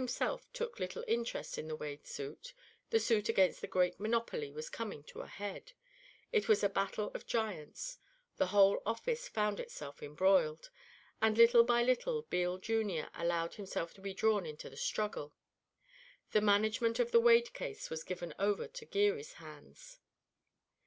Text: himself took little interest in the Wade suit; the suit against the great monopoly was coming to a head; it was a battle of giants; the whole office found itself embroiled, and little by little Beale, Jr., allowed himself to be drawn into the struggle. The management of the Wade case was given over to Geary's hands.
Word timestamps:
himself 0.00 0.50
took 0.54 0.80
little 0.80 1.04
interest 1.06 1.58
in 1.58 1.68
the 1.68 1.76
Wade 1.76 2.06
suit; 2.06 2.54
the 2.88 2.98
suit 2.98 3.28
against 3.28 3.60
the 3.60 3.66
great 3.66 4.00
monopoly 4.00 4.50
was 4.50 4.70
coming 4.70 5.02
to 5.04 5.20
a 5.20 5.26
head; 5.26 5.72
it 6.32 6.48
was 6.48 6.64
a 6.64 6.70
battle 6.70 7.10
of 7.14 7.26
giants; 7.26 7.98
the 8.38 8.46
whole 8.46 8.80
office 8.86 9.28
found 9.28 9.60
itself 9.60 10.02
embroiled, 10.02 10.70
and 11.20 11.36
little 11.36 11.64
by 11.64 11.82
little 11.82 12.22
Beale, 12.22 12.56
Jr., 12.56 13.08
allowed 13.14 13.56
himself 13.56 13.92
to 13.92 14.00
be 14.00 14.14
drawn 14.14 14.46
into 14.46 14.70
the 14.70 14.76
struggle. 14.78 15.34
The 16.30 16.40
management 16.40 16.98
of 16.98 17.10
the 17.12 17.20
Wade 17.20 17.52
case 17.52 17.90
was 17.90 18.02
given 18.02 18.32
over 18.38 18.68
to 18.68 18.86
Geary's 18.86 19.34
hands. 19.34 19.98